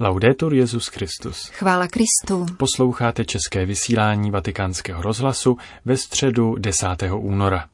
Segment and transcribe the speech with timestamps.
[0.00, 1.48] Laudetur Jezus Christus.
[1.48, 2.46] Chvála Kristu.
[2.56, 6.86] Posloucháte české vysílání Vatikánského rozhlasu ve středu 10.
[7.16, 7.64] února.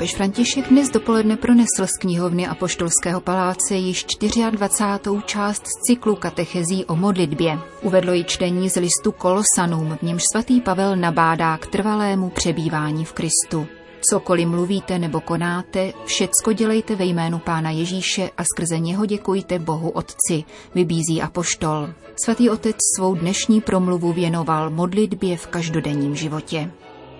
[0.00, 4.06] Papež František dnes dopoledne pronesl z knihovny Apoštolského paláce již
[4.50, 5.22] 24.
[5.26, 7.58] část z cyklu katechezí o modlitbě.
[7.82, 13.12] Uvedlo ji čtení z listu Kolosanům, v němž svatý Pavel nabádá k trvalému přebývání v
[13.12, 13.66] Kristu.
[14.10, 19.90] Cokoliv mluvíte nebo konáte, všecko dělejte ve jménu Pána Ježíše a skrze něho děkujte Bohu
[19.90, 20.44] Otci,
[20.74, 21.88] vybízí apoštol.
[22.24, 26.70] Svatý otec svou dnešní promluvu věnoval modlitbě v každodenním životě.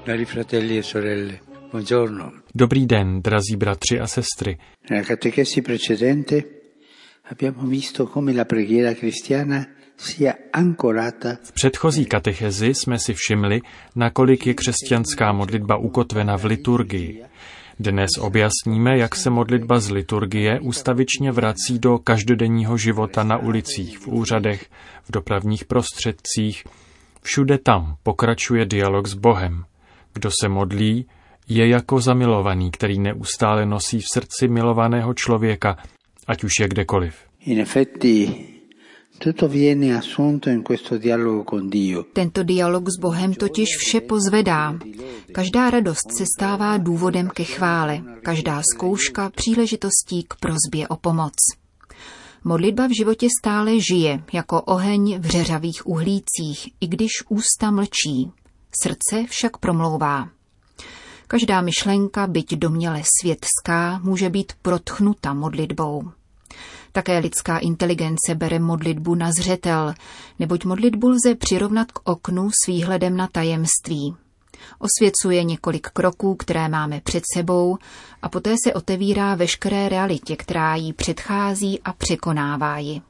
[0.07, 1.50] Cari fratelli e sorelle.
[2.55, 4.59] Dobrý den, drazí bratři a sestry.
[4.91, 6.45] Nella catechesi precedente
[7.31, 9.67] abbiamo visto come la preghiera cristiana
[9.97, 13.61] sia ancorata V předchozí katechezi jsme si všimli,
[13.97, 17.25] nakolik je křesťanská modlitba ukotvena v liturgii.
[17.79, 24.09] Dnes objasníme, jak se modlitba z liturgie ustavičně vrací do každodenního života na ulicích, v
[24.09, 24.71] úřadech,
[25.05, 26.65] v dopravních prostředcích.
[27.23, 29.65] Všude tam pokračuje dialog s Bohem.
[30.13, 31.07] Kdo se modlí,
[31.51, 35.77] je jako zamilovaný, který neustále nosí v srdci milovaného člověka,
[36.27, 37.15] ať už je kdekoliv.
[37.41, 38.47] In effetti
[39.19, 42.03] tutto viene assunto in questo dialogo con Dio.
[42.13, 44.79] Tento dialog s Bohem totiž vše pozvedá.
[45.33, 51.35] Každá radost se stává důvodem ke chvále, každá zkouška příležitostí k prozbě o pomoc.
[52.45, 58.33] Modlitba v životě stále žije, jako oheň v řeřavých uhlících, i když ústa mlčí.
[58.83, 60.29] Srdce však promlouvá.
[61.31, 66.11] Každá myšlenka, byť doměle světská, může být protchnuta modlitbou.
[66.93, 69.95] Také lidská inteligence bere modlitbu na zřetel,
[70.39, 74.15] neboť modlitbu lze přirovnat k oknu s výhledem na tajemství.
[74.79, 77.79] Osvěcuje několik kroků, které máme před sebou
[78.23, 83.03] a poté se otevírá veškeré realitě, která jí předchází a překonává ji.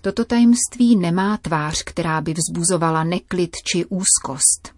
[0.00, 4.75] Toto tajemství nemá tvář, která by vzbuzovala neklid či úzkost.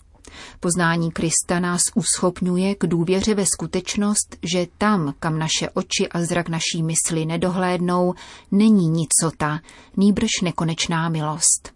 [0.61, 6.49] Poznání Krista nás uschopňuje k důvěře ve skutečnost, že tam, kam naše oči a zrak
[6.49, 8.15] naší mysli nedohlédnou,
[8.51, 9.61] není nicota,
[9.97, 11.73] nýbrž nekonečná milost.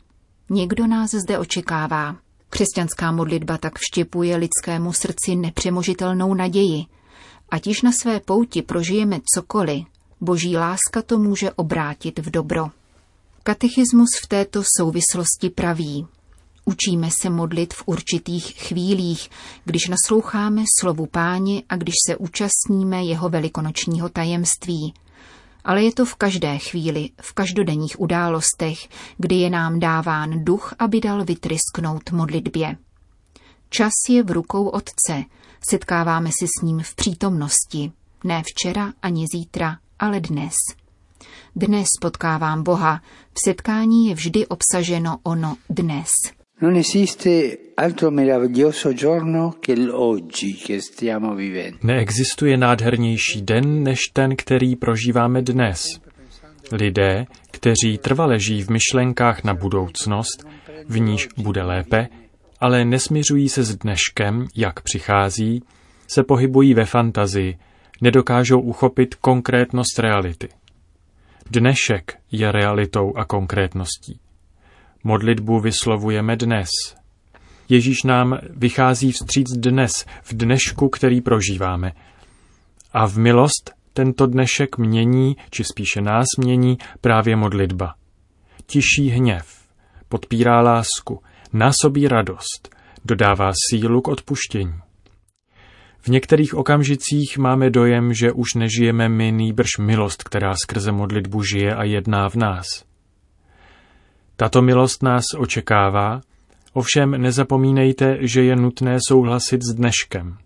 [0.51, 2.17] Někdo nás zde očekává.
[2.51, 6.85] Křesťanská modlitba tak vštěpuje lidskému srdci nepřemožitelnou naději.
[7.49, 9.85] Ať již na své pouti prožijeme cokoliv,
[10.21, 12.69] boží láska to může obrátit v dobro.
[13.43, 16.07] Katechismus v této souvislosti praví.
[16.65, 19.31] Učíme se modlit v určitých chvílích,
[19.65, 24.95] když nasloucháme slovu páně a když se účastníme jeho velikonočního tajemství.
[25.65, 28.79] Ale je to v každé chvíli, v každodenních událostech,
[29.19, 32.77] kdy je nám dáván duch, aby dal vytrysknout modlitbě.
[33.69, 35.25] Čas je v rukou Otce,
[35.71, 37.93] setkáváme se s ním v přítomnosti,
[38.25, 40.55] ne včera ani zítra, ale dnes.
[41.57, 43.01] Dnes potkávám Boha,
[43.33, 46.09] v setkání je vždy obsaženo ono dnes.
[46.63, 51.79] Non esiste altro meraviglioso giorno che l'oggi che stiamo vivendo.
[51.83, 56.01] Neexistuje nádhernější den než ten, který prožíváme dnes.
[56.73, 60.47] Lidé, kteří trvale žijí v myšlenkách na budoucnost,
[60.89, 62.09] v níž bude lépe,
[62.61, 65.63] ale nesměřují se s dneškem, jak přichází,
[66.09, 67.59] se pohybují ve fantazii,
[68.01, 70.49] nedokážou uchopit konkrétnost reality.
[71.51, 74.22] Dnešek je realitou a konkrétností.
[75.05, 76.69] Modlitbu vyslovujeme dnes.
[77.69, 79.93] Ježíš nám vychází vstříc dnes,
[80.23, 81.93] v dnešku, který prožíváme.
[82.93, 87.95] A v milost tento dnešek mění, či spíše nás mění, právě modlitba.
[88.67, 89.47] Tiší hněv,
[90.09, 94.75] podpírá lásku, násobí radost, dodává sílu k odpuštění.
[95.99, 101.75] V některých okamžicích máme dojem, že už nežijeme my, nýbrž milost, která skrze modlitbu žije
[101.75, 102.92] a jedná v nás.
[104.43, 106.21] Tato milost nás očekává,
[106.73, 110.39] ovšem nezapomínejte, že je nutné souhlasit s dneškem.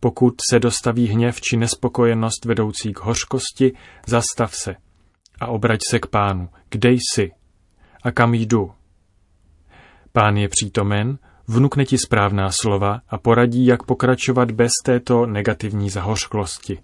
[0.00, 3.72] Pokud se dostaví hněv či nespokojenost vedoucí k hořkosti,
[4.06, 4.74] zastav se
[5.40, 6.48] a obrať se k pánu.
[6.70, 7.30] Kde jsi?
[8.02, 8.70] A kam jdu?
[10.12, 16.78] Pán je přítomen, vnukne ti správná slova a poradí, jak pokračovat bez této negativní zahořklosti.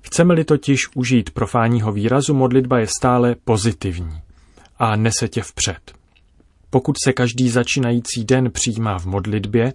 [0.00, 4.22] Chceme-li totiž užít profánního výrazu, modlitba je stále pozitivní
[4.82, 5.92] a nese tě vpřed.
[6.70, 9.72] Pokud se každý začínající den přijímá v modlitbě,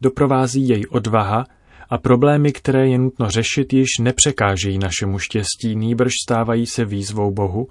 [0.00, 1.44] doprovází jej odvaha
[1.90, 7.68] a problémy, které je nutno řešit, již nepřekážejí našemu štěstí, nýbrž stávají se výzvou Bohu,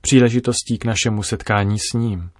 [0.00, 2.30] příležitostí k našemu setkání s ním.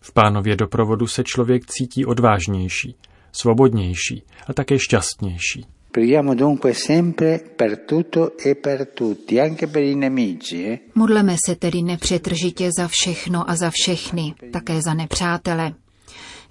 [0.00, 2.94] V pánově doprovodu se člověk cítí odvážnější,
[3.32, 5.75] svobodnější a také šťastnější.
[5.96, 10.64] Preghiamo dunque sempre per tutto e per tutti, anche per i nemici.
[10.64, 10.80] Eh?
[10.92, 15.74] Modleme se tedy nepřetržitě za všechno a za všechny, také za nepřátele.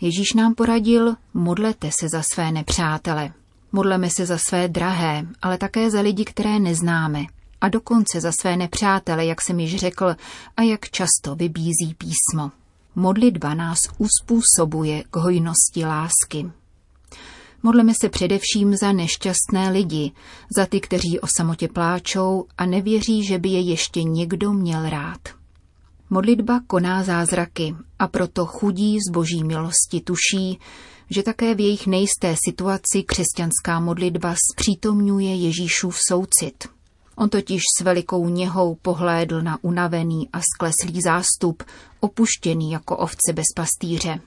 [0.01, 3.33] Ježíš nám poradil, modlete se za své nepřátele.
[3.71, 7.25] Modleme se za své drahé, ale také za lidi, které neznáme.
[7.61, 10.15] A dokonce za své nepřátele, jak jsem již řekl,
[10.57, 12.51] a jak často vybízí písmo.
[12.95, 16.51] Modlitba nás uspůsobuje k hojnosti lásky.
[17.65, 20.11] Modleme se především za nešťastné lidi,
[20.57, 25.19] za ty, kteří o samotě pláčou a nevěří, že by je ještě někdo měl rád.
[26.09, 30.59] Modlitba koná zázraky a proto chudí z boží milosti tuší,
[31.09, 36.63] že také v jejich nejisté situaci křesťanská modlitba zpřítomňuje Ježíšův soucit.
[37.15, 41.63] On totiž s velikou něhou pohlédl na unavený a skleslý zástup,
[41.99, 44.19] opuštěný jako ovce bez pastýře.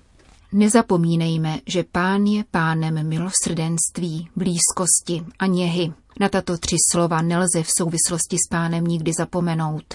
[0.52, 5.92] Nezapomínejme, že pán je pánem milosrdenství, blízkosti a něhy.
[6.20, 9.94] Na tato tři slova nelze v souvislosti s pánem nikdy zapomenout.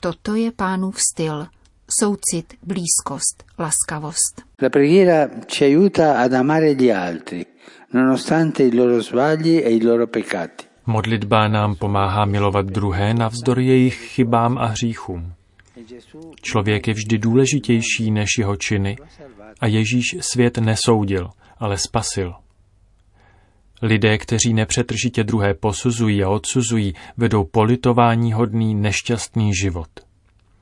[0.00, 1.46] Toto je pánův styl.
[2.00, 4.42] Soucit, blízkost, laskavost.
[4.62, 7.46] La preghiera ci aiuta ad amare gli altri,
[7.92, 10.64] nonostante i loro sbagli e i loro peccati.
[10.86, 15.32] Modlitba nám pomáhá milovat druhé navzdory jejich chybám a hříchům.
[16.42, 18.96] Člověk je vždy důležitější než jeho činy
[19.60, 22.34] a Ježíš svět nesoudil, ale spasil.
[23.82, 29.88] Lidé, kteří nepřetržitě druhé posuzují a odsuzují, vedou politování hodný nešťastný život.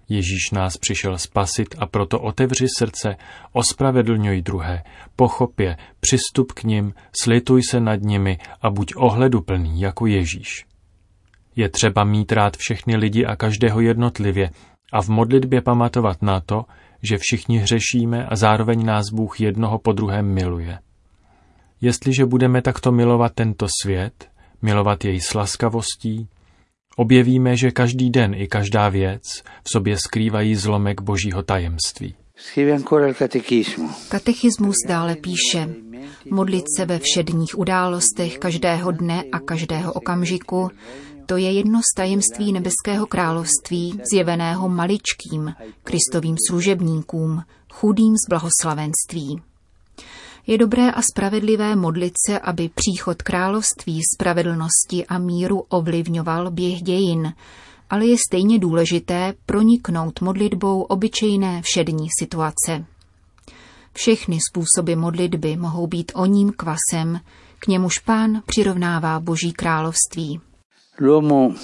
[0.09, 3.17] Ježíš nás přišel spasit a proto otevři srdce,
[3.53, 4.83] ospravedlňuj druhé,
[5.17, 10.67] pochop je, přistup k nim, slituj se nad nimi a buď ohleduplný jako Ježíš.
[11.57, 14.51] Je třeba mít rád všechny lidi a každého jednotlivě
[14.93, 16.65] a v modlitbě pamatovat na to,
[17.03, 20.79] že všichni hřešíme a zároveň nás Bůh jednoho po druhém miluje.
[21.81, 24.29] Jestliže budeme takto milovat tento svět,
[24.63, 26.29] milovat jej s laskavostí,
[26.97, 29.23] objevíme, že každý den i každá věc
[29.65, 32.15] v sobě skrývají zlomek božího tajemství.
[34.09, 35.69] Katechismus dále píše,
[36.31, 40.71] modlit se ve všedních událostech každého dne a každého okamžiku,
[41.27, 47.43] to je jedno z tajemství nebeského království, zjeveného maličkým, kristovým služebníkům,
[47.73, 49.43] chudým z blahoslavenství.
[50.47, 57.33] Je dobré a spravedlivé modlit se, aby příchod království, spravedlnosti a míru ovlivňoval běh dějin,
[57.91, 62.85] ale je stejně důležité proniknout modlitbou obyčejné všední situace.
[63.93, 67.21] Všechny způsoby modlitby mohou být o ním kvasem,
[67.59, 70.41] k němuž pán přirovnává boží království.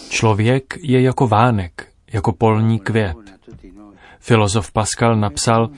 [0.09, 3.17] Člověk je jako vánek, jako polní květ.
[4.19, 5.69] Filozof Pascal napsal,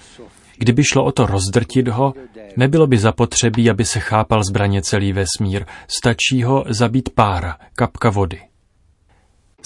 [0.58, 2.14] kdyby šlo o to rozdrtit ho,
[2.56, 8.40] nebylo by zapotřebí, aby se chápal zbraně celý vesmír, stačí ho zabít pára, kapka vody.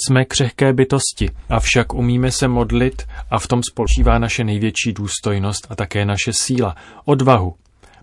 [0.06, 5.76] Jsme křehké bytosti, avšak umíme se modlit a v tom spočívá naše největší důstojnost a
[5.76, 7.54] také naše síla, odvahu.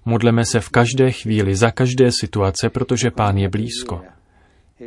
[0.05, 4.01] Modleme se v každé chvíli, za každé situace, protože Pán je blízko.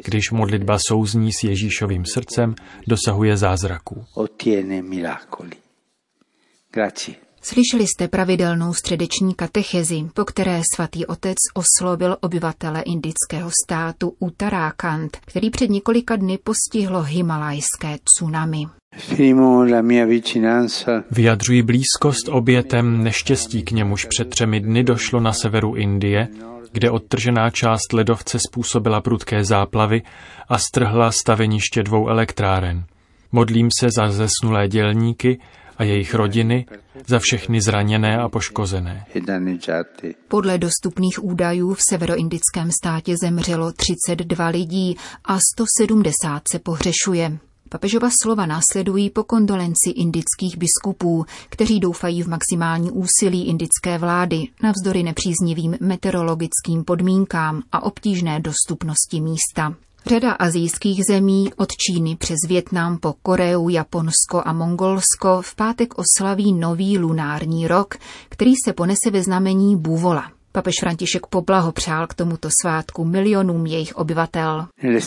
[0.04, 2.54] Když modlitba souzní s Ježíšovým srdcem,
[2.86, 4.04] dosahuje zázraků.
[7.42, 15.50] Slyšeli jste pravidelnou středeční katechezi, po které svatý otec oslovil obyvatele indického státu Uttarakhand, který
[15.50, 18.58] před několika dny postihlo himalajské tsunami.
[21.10, 26.28] Vyjadřují blízkost obětem neštěstí, k němuž před třemi dny došlo na severu Indie,
[26.74, 30.02] kde odtržená část ledovce způsobila prudké záplavy
[30.48, 32.84] a strhla staveniště dvou elektráren.
[33.32, 35.38] Modlím se za zesnulé dělníky
[35.76, 36.66] a jejich rodiny,
[37.06, 39.06] za všechny zraněné a poškozené.
[40.28, 47.38] Podle dostupných údajů v severoindickém státě zemřelo 32 lidí a 170 se pohřešuje.
[47.74, 55.02] Papežova slova následují po kondolenci indických biskupů, kteří doufají v maximální úsilí indické vlády navzdory
[55.02, 59.74] nepříznivým meteorologickým podmínkám a obtížné dostupnosti místa.
[60.06, 66.52] Řada azijských zemí od Číny přes Větnam po Koreu, Japonsko a Mongolsko v pátek oslaví
[66.52, 67.94] nový lunární rok,
[68.28, 70.30] který se ponese ve znamení Bůvola.
[70.56, 74.66] Papež František poblahopřál k tomuto svátku milionům jejich obyvatel.
[74.82, 75.00] E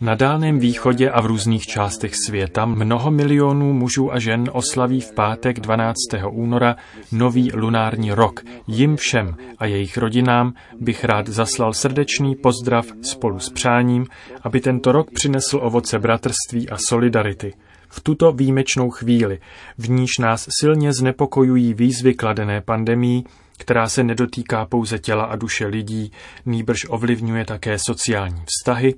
[0.00, 5.12] Na Dálném východě a v různých částech světa mnoho milionů mužů a žen oslaví v
[5.12, 5.94] pátek 12.
[6.30, 6.76] února
[7.12, 8.40] nový lunární rok.
[8.66, 14.06] Jim všem a jejich rodinám bych rád zaslal srdečný pozdrav spolu s přáním,
[14.42, 17.52] aby tento rok přinesl ovoce bratrství a solidarity–
[17.92, 19.38] V tuto výjimečnou chvíli,
[19.78, 23.24] v níž nás silně znepokojují výzvy kladené pandemí,
[23.58, 26.12] která se nedotýká pouze těla a duše lidí,
[26.46, 28.94] nýbrž ovlivňuje také sociální vztahy,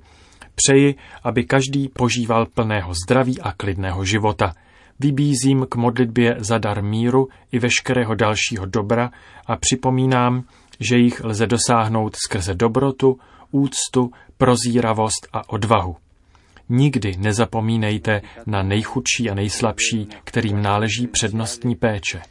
[0.55, 4.53] přeji, aby každý požíval plného zdraví a klidného života.
[4.99, 9.11] Vybízím k modlitbě za dar míru i veškerého dalšího dobra
[9.45, 10.43] a připomínám,
[10.79, 13.19] že jich lze dosáhnout skrze dobrotu,
[13.51, 15.95] úctu, prozíravost a odvahu.
[16.69, 22.21] Nikdy nezapomínejte na nejchudší a nejslabší, kterým náleží přednostní péče.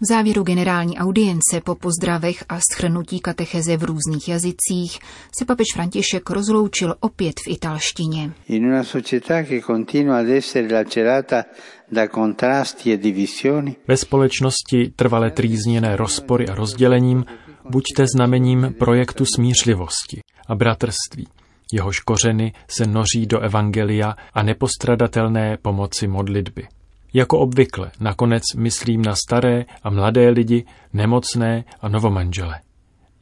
[0.00, 4.98] V závěru generální audience po pozdravech a schrnutí katecheze v různých jazycích
[5.38, 8.32] se papež František rozloučil opět v italštině.
[8.48, 11.44] In una società che continua ad essere lacerata
[11.92, 13.76] da contrasti e divisioni.
[13.88, 17.24] Ve společnosti trvale trýzněné rozpory a rozdělením
[17.72, 21.26] buďte znamením projektu smířlivosti a bratrství.
[21.72, 26.68] Jehož kořeny se noří do evangelia a nepostradatelné pomoci modlitby.
[27.14, 32.60] Jako obvykle nakonec myslím na staré a mladé lidi, nemocné a novomanžele.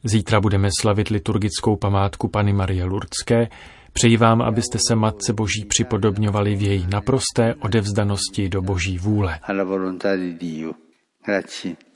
[0.03, 3.47] Zítra budeme slavit liturgickou památku Pany Marie Lurdské.
[3.93, 9.39] Přeji vám, abyste se Matce Boží připodobňovali v její naprosté odevzdanosti do Boží vůle.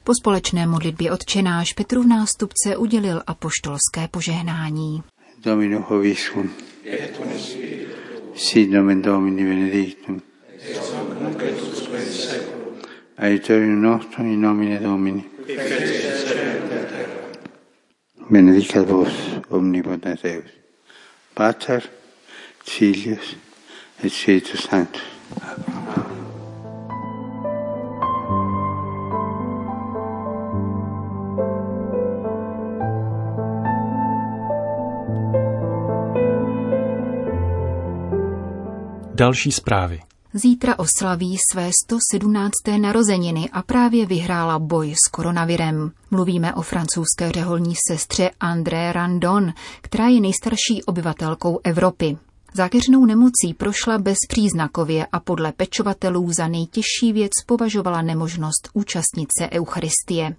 [0.06, 5.04] Po společné modlitbě odčenáš Petru v nástupce udělil apoštolské požehnání.
[5.44, 6.54] Domino hoviscum.
[8.36, 10.22] Sit nomen Domini benedictum.
[13.18, 15.24] Aiutorium nostrum in nomine Domini.
[18.30, 19.14] Benedicat vos,
[19.50, 20.46] omnipotens Deus,
[21.34, 21.82] Pater,
[22.64, 23.36] Filius
[24.04, 25.02] et Spiritus Sanctus.
[39.18, 40.00] Další zprávy.
[40.34, 42.52] Zítra oslaví své 117.
[42.82, 45.92] narozeniny a právě vyhrála boj s koronavirem.
[46.12, 52.18] Mluvíme o francouzské řeholní sestře André Randon, která je nejstarší obyvatelkou Evropy.
[52.54, 60.36] Zákeřnou nemocí prošla bezpříznakově a podle pečovatelů za nejtěžší věc považovala nemožnost účastnit se Eucharistie.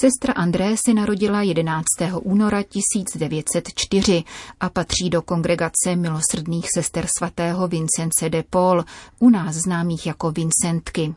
[0.00, 1.84] Sestra André se narodila 11.
[2.22, 4.24] února 1904
[4.60, 8.84] a patří do kongregace milosrdných sester svatého Vincence de Paul,
[9.18, 11.14] u nás známých jako Vincentky.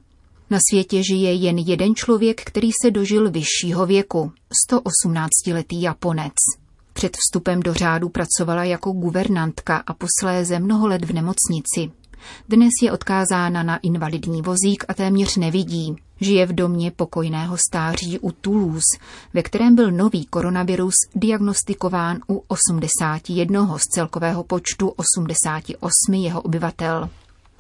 [0.50, 4.32] Na světě žije jen jeden člověk, který se dožil vyššího věku,
[4.72, 6.34] 118-letý Japonec.
[6.94, 11.92] Před vstupem do řádu pracovala jako guvernantka a posléze mnoho let v nemocnici.
[12.50, 15.96] Dnes je odkázána na invalidní vozík a téměř nevidí.
[16.22, 18.98] Žije v domě pokojného stáří u Toulouse,
[19.34, 27.10] ve kterém byl nový koronavirus diagnostikován u 81 z celkového počtu 88 jeho obyvatel.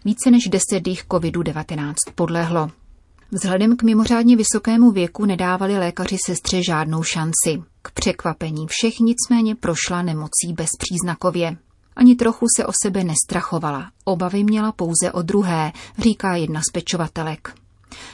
[0.05, 2.69] Více než 10 jich COVID-19 podlehlo.
[3.31, 7.63] Vzhledem k mimořádně vysokému věku nedávali lékaři sestře žádnou šanci.
[7.81, 11.57] K překvapení všech nicméně prošla nemocí bezpříznakově.
[11.95, 13.91] Ani trochu se o sebe nestrachovala.
[14.03, 17.53] Obavy měla pouze o druhé, říká jedna z pečovatelek.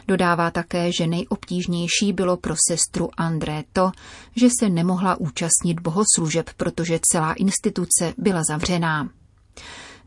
[0.07, 3.91] Dodává také, že nejobtížnější bylo pro sestru André to,
[4.35, 9.09] že se nemohla účastnit bohoslužeb, protože celá instituce byla zavřená.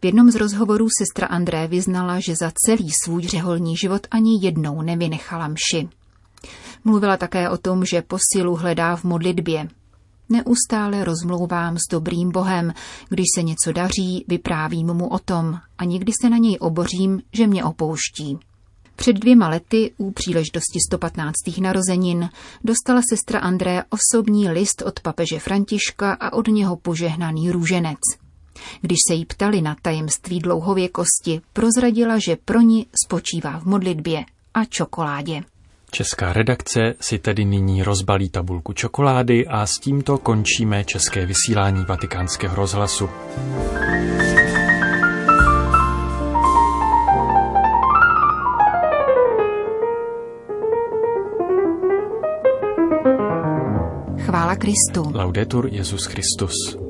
[0.03, 4.83] V jednom z rozhovorů sestra André vyznala, že za celý svůj řeholní život ani jednou
[4.83, 5.89] nevynechala mši.
[6.85, 9.69] Mluvila také o tom, že posilu hledá v modlitbě.
[10.29, 12.73] Neustále rozmlouvám s dobrým Bohem,
[13.09, 17.47] když se něco daří, vyprávím mu o tom a nikdy se na něj obořím, že
[17.47, 18.39] mě opouští.
[18.97, 21.33] Před dvěma lety u příležitosti 115.
[21.61, 22.31] narozenin
[22.65, 27.99] dostala sestra André osobní list od papeže Františka a od něho požehnaný růženec.
[28.81, 34.65] Když se jí ptali na tajemství dlouhověkosti, prozradila, že pro ní spočívá v modlitbě a
[34.65, 35.43] čokoládě.
[35.95, 42.57] Česká redakce si tedy nyní rozbalí tabulku čokolády a s tímto končíme české vysílání vatikánského
[42.57, 43.09] rozhlasu.
[54.19, 55.13] Chvála Kristu.
[55.15, 56.84] Laudetur Jezus Christus.